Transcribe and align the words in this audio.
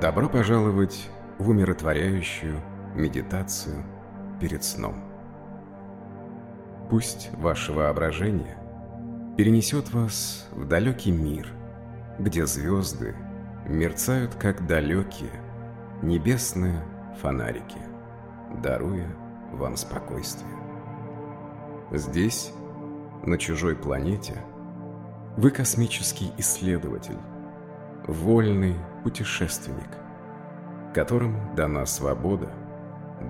Добро 0.00 0.28
пожаловать 0.28 1.08
в 1.38 1.48
умиротворяющую 1.48 2.60
медитацию 2.94 3.82
перед 4.38 4.62
сном. 4.62 5.02
Пусть 6.90 7.30
ваше 7.38 7.72
воображение 7.72 8.58
перенесет 9.38 9.90
вас 9.94 10.48
в 10.52 10.66
далекий 10.66 11.12
мир, 11.12 11.48
где 12.18 12.44
звезды 12.44 13.14
мерцают 13.66 14.34
как 14.34 14.66
далекие 14.66 15.32
небесные 16.02 16.84
фонарики, 17.22 17.80
даруя 18.62 19.08
вам 19.52 19.78
спокойствие. 19.78 20.52
Здесь, 21.90 22.52
на 23.24 23.38
чужой 23.38 23.74
планете, 23.74 24.34
вы 25.38 25.50
космический 25.50 26.32
исследователь, 26.36 27.18
вольный 28.06 28.76
путешественник, 29.02 29.88
которому 30.94 31.54
дана 31.54 31.86
свобода 31.86 32.48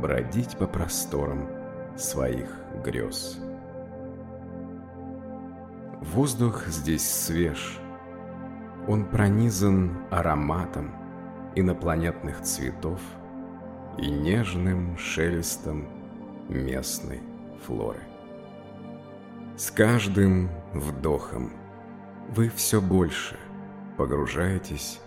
бродить 0.01 0.57
по 0.57 0.67
просторам 0.67 1.49
своих 1.97 2.49
грез. 2.85 3.39
Воздух 6.03 6.67
здесь 6.67 7.09
свеж, 7.09 7.79
он 8.87 9.07
пронизан 9.07 9.97
ароматом 10.11 10.95
инопланетных 11.55 12.43
цветов 12.43 13.01
и 13.99 14.11
нежным 14.11 14.97
шелестом 14.99 15.89
местной 16.49 17.23
флоры. 17.67 18.01
С 19.57 19.71
каждым 19.71 20.51
вдохом 20.75 21.51
вы 22.29 22.51
все 22.51 22.81
больше 22.81 23.39
погружаетесь 23.97 25.01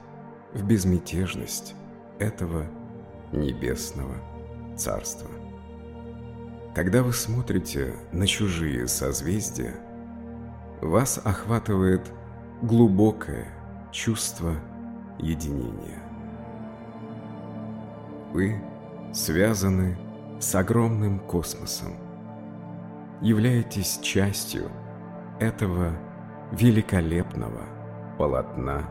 в 0.54 0.64
безмятежность 0.64 1.76
этого 2.18 2.66
небесного 3.32 4.16
царства. 4.78 5.30
Когда 6.76 7.04
вы 7.04 7.14
смотрите 7.14 7.96
на 8.12 8.26
чужие 8.28 8.88
созвездия, 8.88 9.76
вас 10.82 11.20
охватывает 11.24 12.12
глубокое 12.62 13.48
чувство 13.92 14.56
единения. 15.18 16.02
Вы 18.32 18.62
связаны 19.14 19.98
с 20.40 20.56
огромным 20.56 21.20
космосом, 21.20 21.96
являетесь 23.22 24.00
частью 24.02 24.72
этого 25.40 25.98
великолепного 26.52 27.79
полотна 28.20 28.84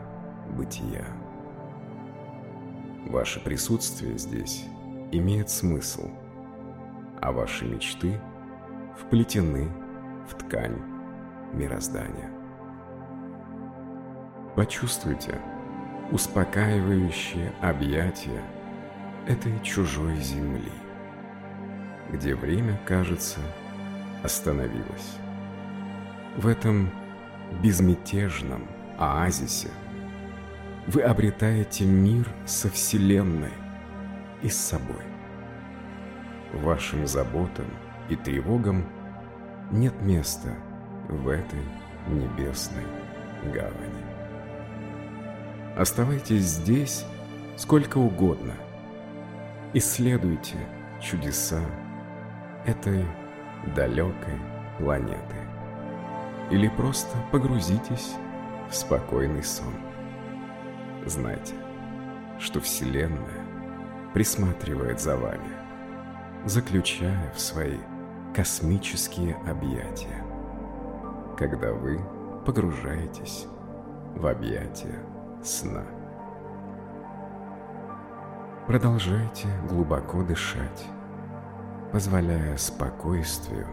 бытия. 0.57 1.05
Ваше 3.05 3.39
присутствие 3.39 4.17
здесь 4.17 4.65
имеет 5.11 5.51
смысл, 5.51 6.09
а 7.21 7.31
ваши 7.31 7.65
мечты 7.65 8.19
вплетены 8.97 9.69
в 10.27 10.33
ткань 10.33 10.81
мироздания. 11.53 12.31
Почувствуйте 14.55 15.39
успокаивающее 16.11 17.53
объятие 17.61 18.41
этой 19.27 19.61
чужой 19.61 20.15
земли, 20.15 20.71
где 22.11 22.33
время, 22.33 22.81
кажется, 22.83 23.39
остановилось. 24.23 25.17
В 26.35 26.47
этом 26.47 26.89
безмятежном 27.61 28.78
оазисе 28.99 29.69
вы 30.87 31.01
обретаете 31.01 31.85
мир 31.85 32.27
со 32.45 32.69
Вселенной 32.69 33.53
и 34.41 34.49
с 34.49 34.57
собой. 34.57 35.03
Вашим 36.53 37.07
заботам 37.07 37.67
и 38.09 38.15
тревогам 38.15 38.85
нет 39.71 39.93
места 40.01 40.49
в 41.07 41.29
этой 41.29 41.61
небесной 42.07 42.83
гавани. 43.53 44.03
Оставайтесь 45.77 46.43
здесь 46.43 47.05
сколько 47.55 47.99
угодно. 47.99 48.53
Исследуйте 49.73 50.57
чудеса 50.99 51.61
этой 52.65 53.05
далекой 53.75 54.39
планеты. 54.79 55.35
Или 56.49 56.67
просто 56.67 57.15
погрузитесь 57.31 58.15
спокойный 58.71 59.43
сон. 59.43 59.73
Знайте, 61.05 61.55
что 62.39 62.59
Вселенная 62.59 63.45
присматривает 64.13 64.99
за 64.99 65.17
вами, 65.17 65.51
заключая 66.45 67.31
в 67.33 67.39
свои 67.39 67.77
космические 68.35 69.35
объятия, 69.47 70.23
когда 71.37 71.73
вы 71.73 71.99
погружаетесь 72.45 73.47
в 74.15 74.25
объятия 74.25 75.03
сна. 75.43 75.83
Продолжайте 78.67 79.47
глубоко 79.67 80.21
дышать, 80.21 80.85
позволяя 81.91 82.55
спокойствию 82.57 83.67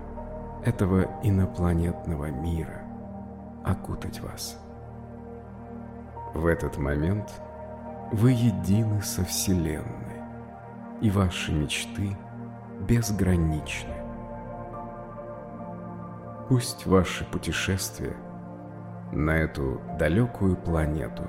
этого 0.64 1.06
инопланетного 1.22 2.30
мира 2.30 2.82
окутать 3.62 4.20
вас. 4.20 4.58
В 6.34 6.46
этот 6.46 6.76
момент 6.76 7.40
вы 8.12 8.32
едины 8.32 9.02
со 9.02 9.24
Вселенной, 9.24 10.22
и 11.00 11.10
ваши 11.10 11.52
мечты 11.52 12.16
безграничны. 12.80 13.94
Пусть 16.48 16.86
ваше 16.86 17.24
путешествие 17.24 18.14
на 19.12 19.30
эту 19.30 19.80
далекую 19.98 20.56
планету 20.56 21.24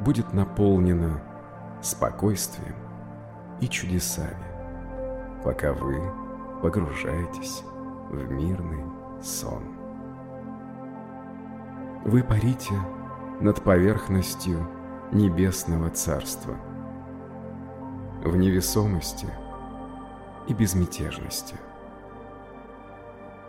будет 0.00 0.32
наполнено 0.32 1.20
спокойствием 1.80 2.76
и 3.60 3.68
чудесами, 3.68 4.36
пока 5.44 5.72
вы 5.72 6.00
погружаетесь 6.62 7.64
в 8.10 8.30
мирный 8.30 8.84
сон. 9.20 9.62
Вы 12.04 12.22
парите 12.22 12.74
над 13.42 13.60
поверхностью 13.64 14.68
небесного 15.10 15.90
царства, 15.90 16.54
в 18.22 18.36
невесомости 18.36 19.26
и 20.46 20.54
безмятежности. 20.54 21.56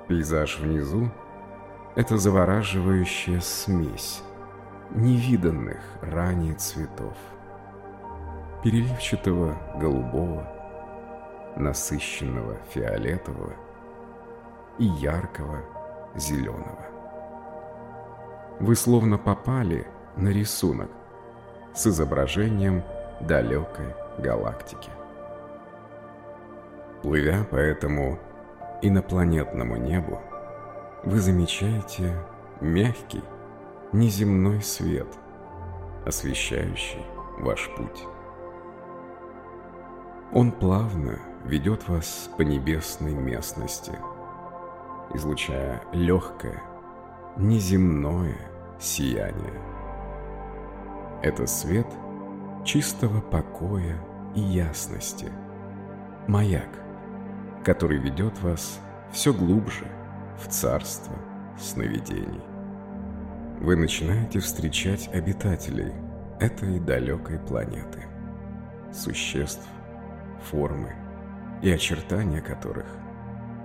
Пейзаж 0.07 0.59
внизу– 0.59 1.11
это 1.95 2.17
завораживающая 2.17 3.39
смесь 3.39 4.23
невиданных 4.89 5.79
ранее 6.01 6.55
цветов, 6.55 7.15
переливчатого 8.63 9.55
голубого, 9.75 10.51
насыщенного 11.55 12.57
фиолетового 12.73 13.53
и 14.79 14.85
яркого 14.85 15.61
зеленого. 16.15 16.92
Вы 18.59 18.75
словно 18.75 19.17
попали 19.17 19.87
на 20.15 20.29
рисунок 20.29 20.89
с 21.73 21.87
изображением 21.87 22.83
далекой 23.19 23.95
галактики. 24.19 24.89
Плывя 27.01 27.43
по 27.43 27.55
этому 27.55 28.19
инопланетному 28.81 29.77
небу, 29.77 30.21
вы 31.03 31.19
замечаете 31.19 32.15
мягкий, 32.61 33.23
неземной 33.91 34.61
свет, 34.61 35.07
освещающий 36.06 37.03
ваш 37.39 37.69
путь. 37.75 38.06
Он 40.31 40.51
плавно 40.51 41.19
ведет 41.44 41.88
вас 41.89 42.29
по 42.38 42.41
небесной 42.41 43.13
местности, 43.13 43.94
излучая 45.13 45.81
легкое, 45.91 46.61
неземное 47.38 48.38
сияние. 48.80 49.53
Это 51.21 51.47
свет 51.47 51.88
чистого 52.63 53.21
покоя 53.21 53.97
и 54.35 54.41
ясности, 54.41 55.30
маяк, 56.27 56.69
который 57.63 57.97
ведет 57.97 58.39
вас 58.41 58.80
все 59.12 59.33
глубже 59.33 59.85
в 60.38 60.47
царство 60.47 61.15
сновидений. 61.59 62.41
Вы 63.62 63.75
начинаете 63.77 64.39
встречать 64.39 65.07
обитателей 65.13 65.94
этой 66.39 66.80
далекой 66.80 67.39
планеты, 67.39 68.03
существ, 68.91 69.68
формы 70.51 70.94
и 71.62 71.71
очертания 71.71 72.41
которых 72.41 72.88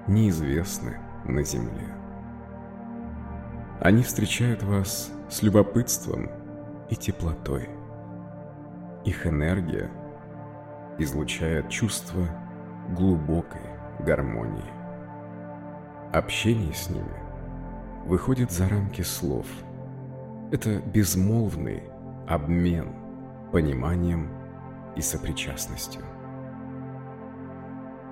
неизвестны 0.06 0.98
на 1.24 1.42
Земле. 1.42 1.98
Они 3.80 4.02
встречают 4.02 4.64
вас 4.64 5.12
с 5.28 5.42
любопытством 5.42 6.30
и 6.90 6.96
теплотой. 6.96 7.68
их 9.04 9.26
энергия 9.26 9.88
излучает 10.98 11.68
чувство 11.68 12.28
глубокой 12.90 13.62
гармонии. 14.00 14.64
Общение 16.12 16.74
с 16.74 16.90
ними 16.90 17.22
выходит 18.04 18.50
за 18.50 18.68
рамки 18.68 19.02
слов. 19.02 19.46
Это 20.50 20.80
безмолвный 20.80 21.84
обмен 22.26 22.92
пониманием 23.52 24.28
и 24.96 25.00
сопричастностью. 25.00 26.02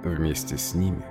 Вместе 0.04 0.56
с 0.56 0.74
ними 0.74 1.04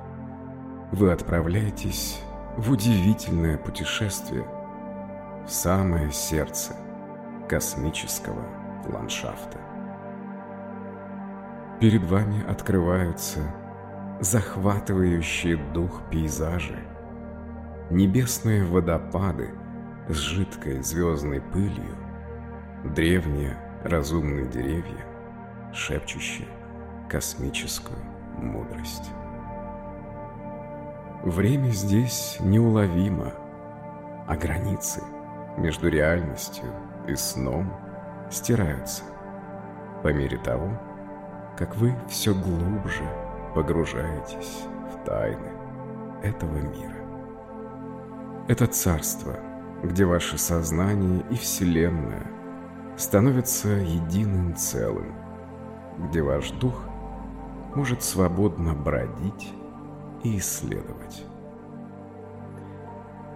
вы 0.91 1.11
отправляетесь 1.11 2.21
в 2.57 2.71
удивительное 2.71 3.57
путешествие 3.57 4.45
в 5.45 5.51
самое 5.51 6.11
сердце 6.11 6.73
космического 7.49 8.43
ландшафта. 8.85 9.59
Перед 11.81 12.03
вами 12.05 12.49
открываются 12.49 13.41
захватывающие 14.21 15.57
дух 15.73 16.01
пейзажи, 16.09 16.79
небесные 17.89 18.63
водопады 18.63 19.53
с 20.07 20.15
жидкой 20.15 20.81
звездной 20.81 21.41
пылью, 21.41 21.97
древние 22.85 23.57
разумные 23.83 24.47
деревья, 24.47 25.05
шепчущие 25.73 26.47
космическую 27.09 27.99
мудрость. 28.37 29.11
Время 31.25 31.71
здесь 31.71 32.37
неуловимо, 32.39 33.33
а 34.27 34.35
границы 34.35 35.01
между 35.57 35.89
реальностью 35.89 36.65
и 37.07 37.15
сном 37.15 37.73
стираются 38.29 39.01
по 40.03 40.13
мере 40.13 40.37
того, 40.37 40.79
как 41.57 41.75
вы 41.77 41.95
все 42.07 42.35
глубже 42.35 43.03
погружаетесь 43.55 44.65
в 44.93 45.03
тайны 45.03 45.49
этого 46.21 46.57
мира. 46.57 47.03
Это 48.47 48.67
царство, 48.67 49.33
где 49.81 50.05
ваше 50.05 50.37
сознание 50.37 51.25
и 51.31 51.35
Вселенная 51.37 52.27
становятся 52.97 53.69
единым 53.69 54.55
целым, 54.55 55.15
где 55.97 56.21
ваш 56.21 56.51
дух 56.51 56.83
может 57.73 58.03
свободно 58.03 58.75
бродить 58.75 59.55
и 60.25 60.39
исследовать. 60.39 61.23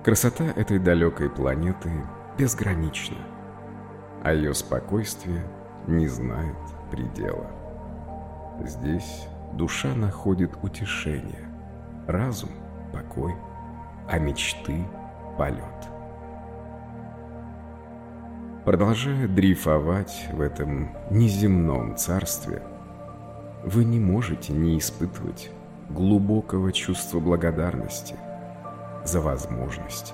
Красота 0.04 0.46
этой 0.46 0.80
далекой 0.80 1.30
планеты 1.30 1.92
безгранична, 2.38 3.18
а 4.24 4.34
ее 4.34 4.54
спокойствие 4.56 5.44
не 5.88 6.08
знает 6.08 6.58
предела. 6.90 7.52
Здесь 8.66 9.28
душа 9.54 9.94
находит 9.94 10.52
утешение, 10.64 11.48
разум– 12.08 12.50
покой, 12.94 13.36
а 14.08 14.18
мечты– 14.18 14.84
полет. 15.38 15.64
Продолжая 18.66 19.28
дрейфовать 19.28 20.28
в 20.34 20.42
этом 20.42 20.90
неземном 21.12 21.96
царстве, 21.98 22.64
вы 23.64 23.84
не 23.86 24.00
можете 24.00 24.54
не 24.54 24.78
испытывать 24.80 25.52
глубокого 25.90 26.72
чувства 26.72 27.20
благодарности 27.20 28.16
за 29.06 29.22
возможность 29.22 30.14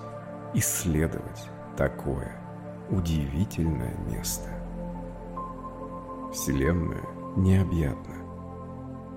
исследовать 0.54 1.50
такое 1.78 2.32
удивительное 2.90 3.96
место. 4.10 4.50
Вселенная 6.32 7.04
необъятна, 7.36 8.16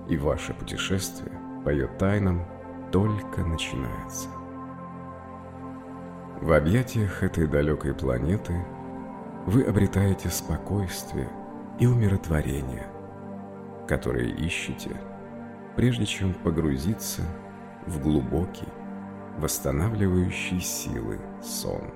и 0.07 0.17
ваше 0.17 0.53
путешествие 0.53 1.31
по 1.63 1.69
ее 1.69 1.87
тайнам 1.87 2.45
только 2.91 3.41
начинается. 3.41 4.27
В 6.41 6.53
объятиях 6.53 7.23
этой 7.23 7.47
далекой 7.47 7.93
планеты– 7.93 8.65
вы 9.45 9.63
обретаете 9.63 10.29
спокойствие 10.29 11.27
и 11.79 11.87
умиротворение, 11.87 12.85
которые 13.87 14.29
ищете, 14.29 14.91
прежде 15.79 16.05
чем 16.05 16.33
погрузиться 16.33 17.21
в 17.85 18.03
глубокий, 18.03 18.67
восстанавливающий 19.37 20.59
силы 20.59 21.21
сон. 21.41 21.93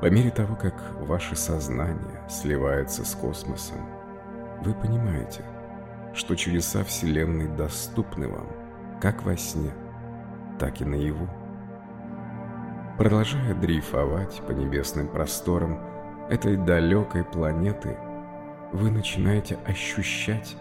По 0.00 0.08
мере 0.08 0.30
того, 0.30 0.54
как 0.54 0.74
ваше 1.00 1.34
сознание 1.34 2.22
сливается 2.28 3.04
с 3.04 3.16
космосом, 3.16 3.78
вы 4.62 4.74
понимаете, 4.74 5.42
что 6.14 6.36
чудеса 6.36 6.84
Вселенной 6.84 7.48
доступны 7.48 8.28
вам 8.28 8.46
как 9.00 9.24
во 9.24 9.36
сне, 9.36 9.72
так 10.60 10.80
и 10.80 10.84
наяву. 10.84 11.28
Продолжая 12.96 13.54
дрейфовать 13.54 14.40
по 14.46 14.52
небесным 14.52 15.08
просторам 15.08 15.80
этой 16.30 16.56
далекой 16.56 17.24
планеты, 17.24 17.98
вы 18.72 18.92
начинаете 18.92 19.58
ощущать 19.66 20.56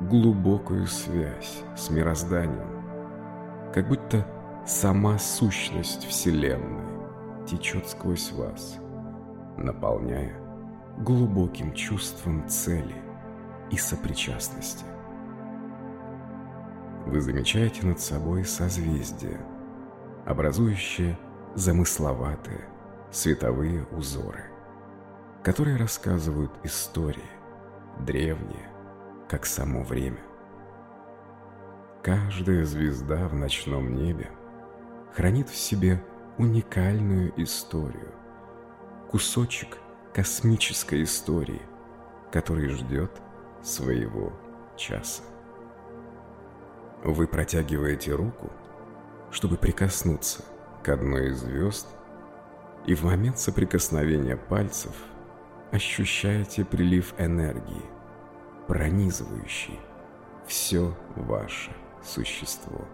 глубокую 0.00 0.86
связь 0.86 1.62
с 1.76 1.90
мирозданием, 1.90 3.72
как 3.72 3.88
будто 3.88 4.26
сама 4.66 5.18
сущность 5.18 6.04
Вселенной 6.04 7.46
течет 7.46 7.88
сквозь 7.88 8.32
вас, 8.32 8.78
наполняя 9.56 10.34
глубоким 10.98 11.72
чувством 11.74 12.48
цели 12.48 12.96
и 13.70 13.76
сопричастности. 13.76 14.84
Вы 17.06 17.20
замечаете 17.20 17.86
над 17.86 18.00
собой 18.00 18.44
созвездие, 18.44 19.40
образующее 20.26 21.18
замысловатые 21.54 22.68
световые 23.10 23.84
узоры, 23.92 24.44
которые 25.42 25.76
рассказывают 25.76 26.52
истории, 26.62 27.20
древние, 28.00 28.71
как 29.32 29.46
само 29.46 29.82
время. 29.82 30.20
Каждая 32.02 32.66
звезда 32.66 33.28
в 33.28 33.34
ночном 33.34 33.94
небе 33.94 34.30
хранит 35.14 35.48
в 35.48 35.56
себе 35.56 36.04
уникальную 36.36 37.32
историю, 37.42 38.12
кусочек 39.10 39.78
космической 40.12 41.02
истории, 41.02 41.62
который 42.30 42.68
ждет 42.68 43.10
своего 43.62 44.34
часа. 44.76 45.22
Вы 47.02 47.26
протягиваете 47.26 48.14
руку, 48.14 48.52
чтобы 49.30 49.56
прикоснуться 49.56 50.44
к 50.84 50.90
одной 50.90 51.30
из 51.30 51.38
звезд, 51.38 51.88
и 52.84 52.94
в 52.94 53.04
момент 53.04 53.38
соприкосновения 53.38 54.36
пальцев 54.36 54.92
ощущаете 55.70 56.66
прилив 56.66 57.14
энергии, 57.16 58.01
пронизывающий 58.66 59.78
все 60.46 60.94
ваше 61.16 61.72
существо. 62.02 62.84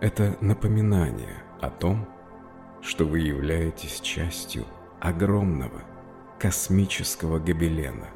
Это 0.00 0.36
напоминание 0.40 1.42
о 1.60 1.70
том, 1.70 2.06
что 2.82 3.04
вы 3.04 3.20
являетесь 3.20 4.00
частью 4.00 4.64
огромного 5.00 5.82
космического 6.38 7.38
гобелена, 7.38 8.08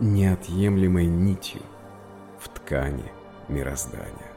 неотъемлемой 0.00 1.06
нитью 1.06 1.62
в 2.38 2.48
ткани 2.48 3.10
мироздания. 3.48 4.32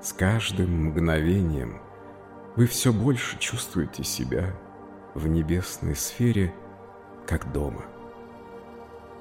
С 0.00 0.12
каждым 0.12 0.86
мгновением 0.86 1.80
вы 2.54 2.66
все 2.66 2.92
больше 2.92 3.38
чувствуете 3.38 4.04
себя 4.04 4.54
в 5.14 5.26
небесной 5.26 5.96
сфере, 5.96 6.54
как 7.26 7.50
дома. 7.52 7.84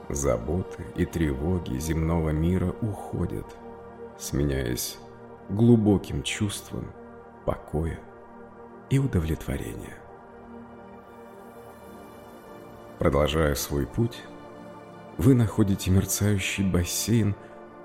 Заботы 0.09 0.85
и 0.95 1.05
тревоги 1.05 1.77
земного 1.77 2.29
мира 2.29 2.73
уходят, 2.81 3.45
сменяясь 4.17 4.97
глубоким 5.49 6.23
чувством 6.23 6.91
покоя 7.45 7.99
и 8.89 8.99
удовлетворения. 8.99 9.97
Продолжая 12.99 13.55
свой 13.55 13.85
путь, 13.85 14.23
вы 15.17 15.35
находите 15.35 15.91
мерцающий 15.91 16.63
бассейн 16.63 17.35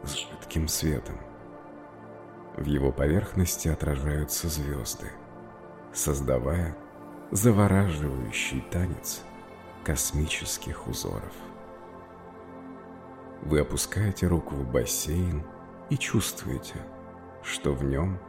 с 0.05 0.15
жидким 0.15 0.69
светом– 0.69 1.19
в 2.57 2.67
его 2.67 2.93
поверхности 2.93 3.69
отражаются 3.69 4.49
звезды, 4.49 5.11
создавая 5.93 6.77
завораживающий 7.31 8.61
танец 8.71 9.23
космических 9.85 10.87
узоров. 10.87 11.33
Вы 13.43 13.59
опускаете 13.61 14.29
руку 14.29 14.55
в 14.55 14.71
бассейн 14.71 15.43
и 15.91 15.99
чувствуете, 15.99 16.77
что 17.43 17.75
в 17.75 17.83
нем 17.83 18.21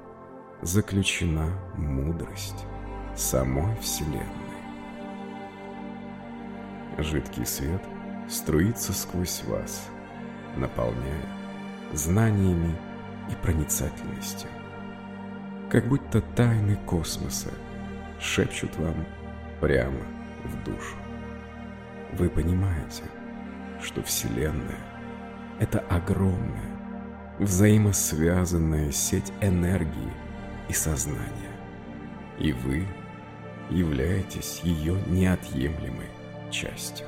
заключена 0.64 1.52
мудрость 1.76 2.66
самой 3.16 3.76
Вселенной. 3.78 4.26
Жидкий 6.98 7.46
свет 7.46 7.82
струится 8.28 8.92
сквозь 8.92 9.44
вас, 9.44 9.88
наполняя 10.58 11.26
знаниями 11.94 12.76
и 13.30 13.36
проницательностью. 13.36 14.50
Как 15.70 15.88
будто 15.88 16.22
тайны 16.22 16.76
космоса 16.88 17.52
шепчут 18.20 18.76
вам 18.78 19.06
прямо 19.62 20.02
в 20.44 20.64
душу. 20.64 20.96
Вы 22.14 22.30
понимаете, 22.30 23.04
что 23.80 24.02
Вселенная— 24.02 24.80
это 25.64 25.80
огромная, 25.90 26.76
взаимосвязанная 27.40 28.92
сеть 28.92 29.32
энергии 29.40 30.12
и 30.68 30.74
сознания, 30.74 31.56
и 32.38 32.52
вы 32.52 32.86
являетесь 33.70 34.60
ее 34.62 34.98
неотъемлемой 35.08 36.10
частью. 36.52 37.08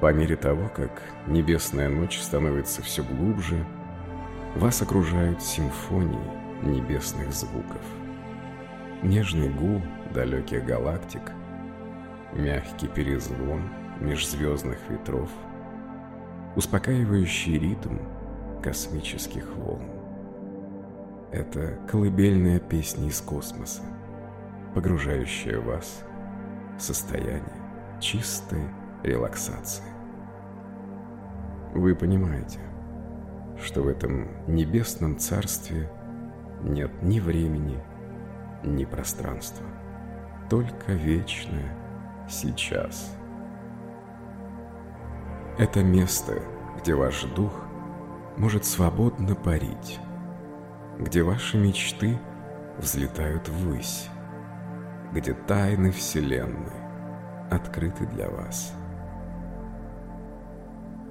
По 0.00 0.12
мере 0.12 0.36
того, 0.36 0.68
как 0.68 1.02
небесная 1.26 1.88
ночь 1.88 2.20
становится 2.20 2.82
все 2.82 3.02
глубже, 3.02 3.66
вас 4.54 4.80
окружают 4.82 5.42
симфонии 5.42 6.30
небесных 6.62 7.32
звуков. 7.32 7.82
Нежный 9.02 9.48
гул 9.48 9.82
далеких 10.14 10.64
галактик, 10.64 11.32
мягкий 12.32 12.86
перезвон 12.86 13.62
межзвездных 14.00 14.78
ветров, 14.88 15.30
успокаивающий 16.56 17.58
ритм 17.58 17.98
космических 18.62 19.46
волн. 19.56 19.84
Это 21.30 21.78
колыбельная 21.86 22.58
песня 22.58 23.08
из 23.08 23.20
космоса, 23.20 23.82
погружающая 24.74 25.60
вас 25.60 26.02
в 26.78 26.82
состояние 26.82 27.42
чистой 28.00 28.62
релаксации. 29.02 29.84
Вы 31.74 31.94
понимаете, 31.94 32.60
что 33.62 33.82
в 33.82 33.88
этом 33.88 34.28
небесном 34.46 35.18
царстве 35.18 35.90
нет 36.62 36.90
ни 37.02 37.20
времени, 37.20 37.78
ни 38.64 38.86
пространства, 38.86 39.66
только 40.48 40.92
вечное 40.92 41.76
сейчас. 42.30 43.14
Это 45.58 45.82
место, 45.82 46.42
где 46.78 46.94
ваш 46.94 47.22
дух 47.24 47.50
может 48.36 48.66
свободно 48.66 49.34
парить, 49.34 49.98
где 50.98 51.22
ваши 51.22 51.56
мечты 51.56 52.18
взлетают 52.76 53.48
ввысь, 53.48 54.10
где 55.14 55.32
тайны 55.32 55.92
Вселенной 55.92 56.76
открыты 57.50 58.06
для 58.06 58.28
вас. 58.28 58.74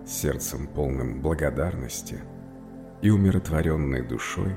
Сердцем 0.05 0.67
полным 0.67 1.21
благодарности 1.21 2.21
и 3.01 3.09
умиротворенной 3.09 4.03
душой 4.03 4.55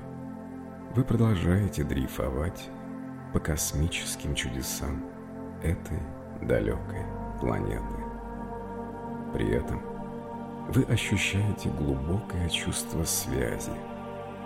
вы 0.95 1.03
продолжаете 1.03 1.83
дрейфовать 1.83 2.69
по 3.33 3.41
космическим 3.41 4.35
чудесам 4.35 5.03
этой 5.63 5.99
далекой 6.43 7.07
планеты. 7.41 8.08
При 9.33 9.51
этом 9.51 9.81
вы 10.69 10.85
ощущаете 10.85 11.71
глубокое 11.71 12.49
чувство 12.49 13.05
связи 13.05 13.73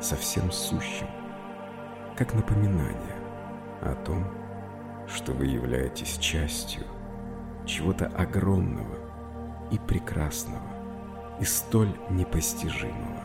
со 0.01 0.17
всем 0.17 0.51
сущим, 0.51 1.07
как 2.17 2.35
напоминание 2.35 3.17
о 3.81 3.95
том, 4.05 4.25
что 5.09 5.33
вы 5.33 5.47
являетесь 5.47 6.19
частью 6.19 6.85
чего-то 7.67 8.07
огромного 8.07 8.99
и 9.71 9.79
прекрасного 9.79 10.63
и 11.41 11.45
столь 11.45 11.95
непостижимого. 12.11 13.23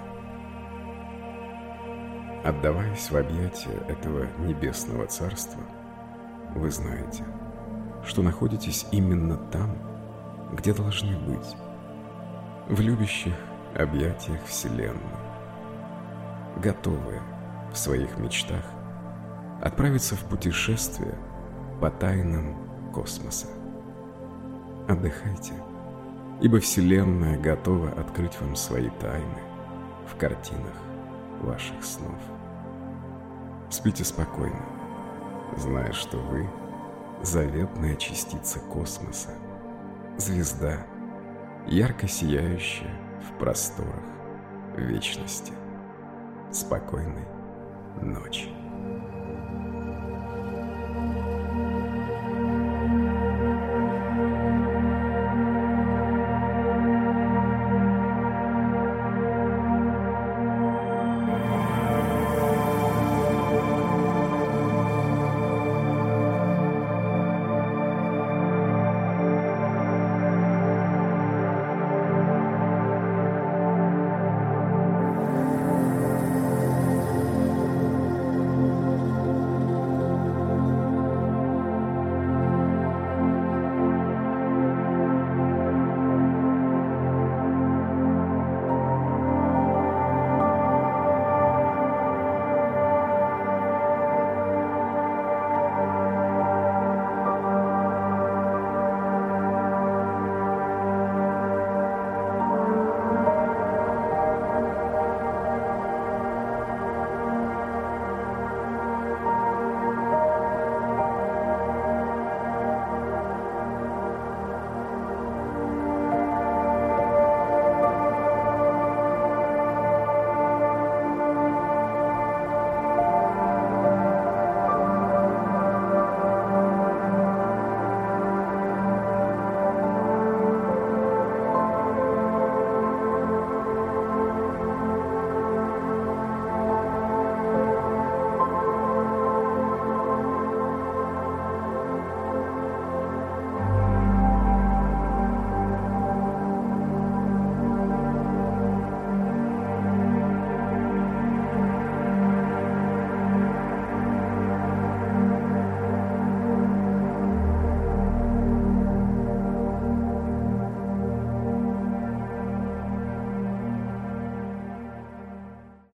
Отдаваясь 2.43 3.11
в 3.11 3.17
объятия 3.17 3.77
этого 3.87 4.27
небесного 4.39 5.05
царства, 5.07 5.61
вы 6.55 6.71
знаете, 6.71 7.25
что 8.05 8.21
находитесь 8.21 8.85
именно 8.91 9.35
там, 9.35 9.75
где 10.53 10.73
должны 10.73 11.17
быть, 11.17 11.55
в 12.67 12.79
любящих 12.79 13.33
объятиях 13.75 14.43
Вселенной, 14.45 15.01
готовые 16.57 17.21
в 17.71 17.77
своих 17.77 18.17
мечтах 18.17 18.63
отправиться 19.61 20.15
в 20.15 20.23
путешествие 20.25 21.15
по 21.81 21.89
тайнам 21.89 22.55
космоса. 22.93 23.47
Отдыхайте, 24.87 25.53
ибо 26.41 26.59
Вселенная 26.59 27.37
готова 27.37 27.89
открыть 27.89 28.39
вам 28.39 28.55
свои 28.55 28.89
тайны 29.01 29.41
в 30.07 30.15
картинах 30.15 30.75
ваших 31.41 31.83
снов. 31.83 32.19
Спите 33.69 34.05
спокойно, 34.05 34.65
зная, 35.57 35.91
что 35.91 36.17
вы– 36.17 36.49
заветная 37.21 37.95
частица 37.95 38.59
космоса, 38.59 39.31
звезда, 40.17 40.85
ярко 41.67 42.07
сияющая 42.07 42.93
в 43.21 43.37
просторах 43.37 44.03
вечности. 44.75 45.53
Спокойной 46.51 47.27
ночи. 48.01 48.49